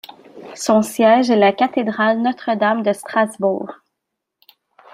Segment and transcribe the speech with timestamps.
[0.55, 3.69] Son siège est la cathédrale Notre-Dame de Strasbourg.